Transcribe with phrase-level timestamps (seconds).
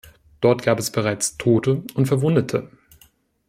[0.39, 2.71] Dort gab es bereits Tote und Verwundete.